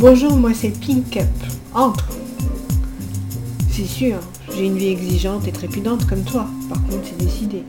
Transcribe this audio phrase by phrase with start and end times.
[0.00, 1.26] Bonjour, moi c'est Pink Up.
[1.74, 2.06] Entre.
[3.68, 4.18] C'est sûr,
[4.54, 6.46] j'ai une vie exigeante et trépidante comme toi.
[6.68, 7.64] Par contre, c'est décidé.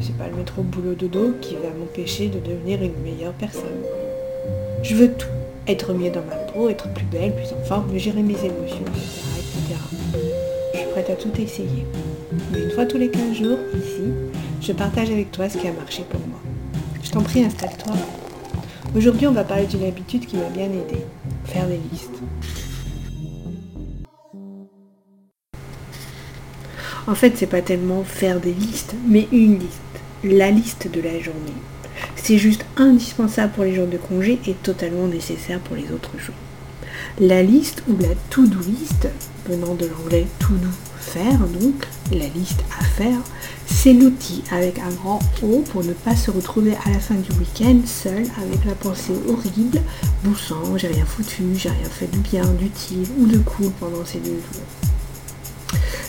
[0.00, 3.82] C'est pas le métro boulot dodo qui va m'empêcher de devenir une meilleure personne.
[4.82, 5.28] Je veux tout.
[5.66, 9.20] Être mieux dans ma peau, être plus belle, plus en forme, gérer mes émotions, etc.,
[9.36, 9.80] etc.
[10.72, 11.84] Je suis prête à tout essayer.
[12.50, 14.10] Mais une fois tous les 15 jours, ici,
[14.62, 16.40] je partage avec toi ce qui a marché pour moi.
[17.02, 17.92] Je t'en prie, installe-toi.
[18.96, 21.04] Aujourd'hui, on va parler d'une habitude qui m'a bien aidé.
[21.46, 22.14] Faire des listes.
[27.08, 29.80] En fait, c'est pas tellement faire des listes, mais une liste.
[30.22, 31.58] La liste de la journée.
[32.14, 36.36] C'est juste indispensable pour les jours de congé et totalement nécessaire pour les autres jours.
[37.18, 39.08] La liste ou la to-do list,
[39.48, 40.68] venant de l'anglais to do,
[41.04, 43.18] faire donc, la liste à faire,
[43.66, 47.30] c'est l'outil avec un grand O pour ne pas se retrouver à la fin du
[47.38, 49.80] week-end seul avec la pensée horrible,
[50.24, 54.18] boussant, j'ai rien foutu, j'ai rien fait de bien, d'utile ou de cool pendant ces
[54.18, 54.64] deux jours.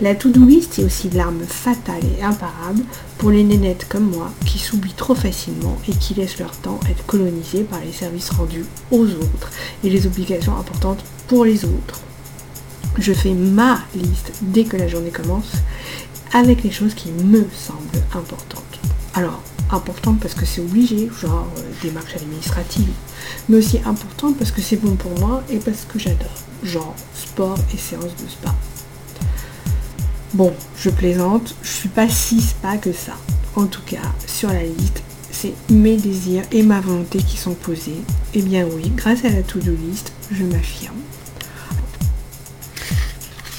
[0.00, 2.82] La to-do list est aussi l'arme fatale et imparable
[3.18, 7.04] pour les nénettes comme moi qui s'oublient trop facilement et qui laissent leur temps être
[7.04, 9.50] colonisé par les services rendus aux autres
[9.84, 12.00] et les obligations importantes pour les autres.
[13.00, 15.52] Je fais ma liste dès que la journée commence
[16.34, 18.78] avec les choses qui me semblent importantes.
[19.14, 22.92] Alors, importantes parce que c'est obligé, genre euh, démarches administratives,
[23.48, 26.28] mais aussi importantes parce que c'est bon pour moi et parce que j'adore,
[26.62, 28.54] genre sport et séances de spa.
[30.34, 33.16] Bon, je plaisante, je suis pas si spa que ça.
[33.56, 38.02] En tout cas, sur la liste, c'est mes désirs et ma volonté qui sont posés.
[38.34, 40.96] Eh bien oui, grâce à la to-do list, je m'affirme.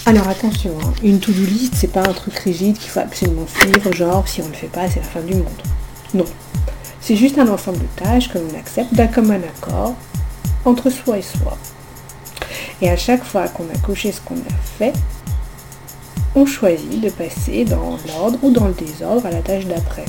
[0.08, 3.94] Alors attention, hein, une to-do list, c'est pas un truc rigide qu'il faut absolument suivre,
[3.94, 5.46] genre si on ne le fait pas, c'est la fin du monde.
[6.16, 6.26] Non.
[7.00, 9.94] C'est juste un ensemble de tâches que l'on accepte d'un commun accord
[10.66, 11.56] entre soi et soi.
[12.82, 14.94] Et à chaque fois qu'on a coché ce qu'on a fait,
[16.34, 20.06] on choisit de passer dans l'ordre ou dans le désordre à la tâche d'après.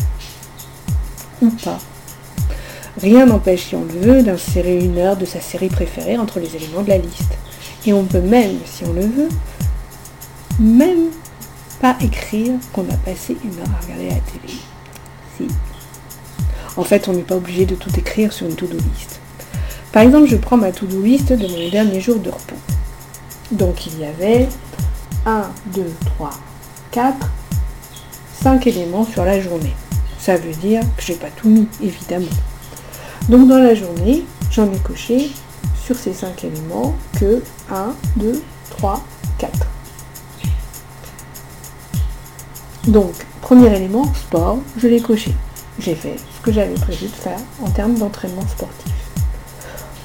[1.43, 1.79] Ou pas.
[3.01, 6.57] Rien n'empêche, si on le veut, d'insérer une heure de sa série préférée entre les
[6.57, 7.37] éléments de la liste.
[7.85, 9.29] Et on peut même, si on le veut,
[10.59, 11.11] même
[11.81, 14.55] pas écrire qu'on a passé une heure à regarder la télé.
[15.37, 15.49] Si.
[16.77, 19.21] En fait, on n'est pas obligé de tout écrire sur une to-do list.
[19.93, 22.57] Par exemple, je prends ma to-do list de mon dernier jour de repos.
[23.51, 24.49] Donc il y avait
[25.27, 25.43] 1,
[25.75, 25.85] 2,
[26.17, 26.31] 3,
[26.93, 27.17] 4,
[28.43, 29.75] 5 éléments sur la journée.
[30.19, 32.27] Ça veut dire que j'ai pas tout mis, évidemment.
[33.29, 35.31] Donc dans la journée, j'en ai coché
[35.85, 39.05] sur ces 5 éléments que 1, 2, 3,
[39.39, 39.67] 4.
[42.87, 45.33] Donc, premier élément, sport, je l'ai coché.
[45.79, 48.93] J'ai fait ce que j'avais prévu de faire en termes d'entraînement sportif.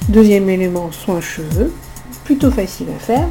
[0.09, 1.73] Deuxième élément, soins cheveux,
[2.23, 3.27] plutôt facile à faire,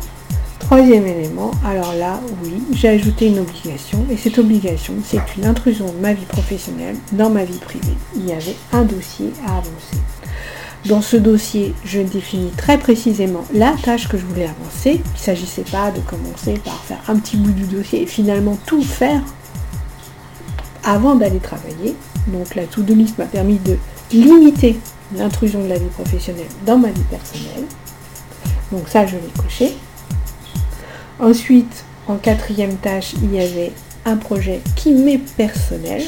[0.67, 5.87] Troisième élément, alors là, oui, j'ai ajouté une obligation, et cette obligation, c'est une intrusion
[5.87, 7.95] de ma vie professionnelle dans ma vie privée.
[8.17, 9.97] Il y avait un dossier à avancer.
[10.87, 15.01] Dans ce dossier, je définis très précisément la tâche que je voulais avancer.
[15.05, 18.59] Il ne s'agissait pas de commencer par faire un petit bout du dossier et finalement
[18.67, 19.23] tout faire
[20.87, 21.95] avant d'aller travailler.
[22.29, 23.77] Donc la to-do list m'a permis de
[24.13, 24.79] limiter
[25.15, 27.65] l'intrusion de la vie professionnelle dans ma vie personnelle.
[28.73, 29.77] Donc ça, je l'ai coché.
[31.21, 33.73] Ensuite, en quatrième tâche, il y avait
[34.05, 36.03] un projet qui m'est personnel.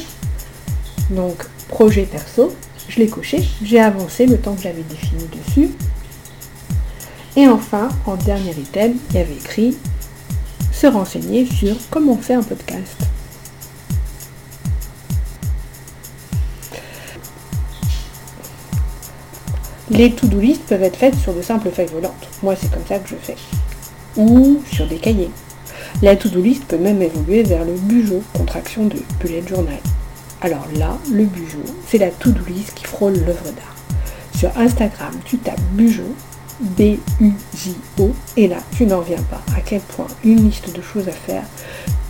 [1.10, 2.54] Donc, projet perso,
[2.88, 5.70] je l'ai coché, j'ai avancé le temps que j'avais défini dessus.
[7.36, 9.76] Et enfin, en dernier item, il y avait écrit
[10.72, 13.07] se renseigner sur comment faire un podcast.
[19.90, 22.28] Les to-do list peuvent être faites sur de simples feuilles volantes.
[22.42, 23.36] Moi, c'est comme ça que je fais
[24.16, 25.30] ou sur des cahiers.
[26.02, 29.78] La to-do list peut même évoluer vers le bujo, contraction de bullet journal.
[30.42, 33.76] Alors là, le bujo, c'est la to-do list qui frôle l'œuvre d'art.
[34.36, 36.04] Sur Instagram, tu tapes bujo,
[36.60, 41.12] B-U-J-O, et là, tu n'en reviens pas à quel point une liste de choses à
[41.12, 41.44] faire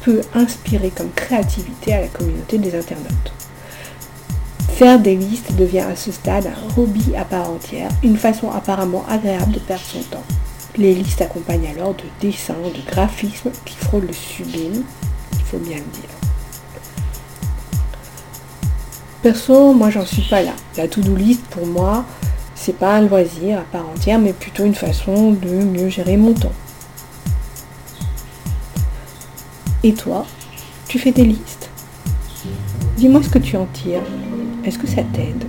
[0.02, 3.32] peut inspirer comme créativité à la communauté des internautes.
[4.78, 9.04] Faire des listes devient à ce stade un hobby à part entière, une façon apparemment
[9.08, 10.22] agréable de perdre son temps.
[10.76, 14.84] Les listes accompagnent alors de dessins, de graphismes qui frôlent le sublime,
[15.32, 16.10] il faut bien le dire.
[19.20, 20.52] Perso, moi j'en suis pas là.
[20.76, 22.04] La to-do list pour moi,
[22.54, 26.34] c'est pas un loisir à part entière, mais plutôt une façon de mieux gérer mon
[26.34, 26.52] temps.
[29.82, 30.24] Et toi,
[30.86, 31.68] tu fais des listes?
[32.96, 34.02] Dis-moi ce que tu en tires.
[34.68, 35.44] Est-ce que ça t'aide?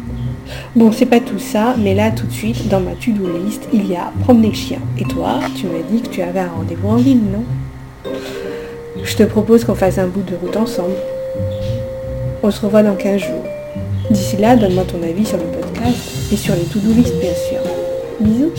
[0.77, 3.85] Bon, c'est pas tout ça, mais là, tout de suite, dans ma to-do list, il
[3.85, 4.79] y a promener le chien.
[4.97, 7.43] Et toi, tu m'as dit que tu avais un rendez-vous en ville, non?
[9.03, 10.95] Je te propose qu'on fasse un bout de route ensemble.
[12.43, 13.43] On se revoit dans 15 jours.
[14.09, 17.59] D'ici là, donne-moi ton avis sur le podcast et sur les to-do list, bien sûr.
[18.21, 18.53] Bisous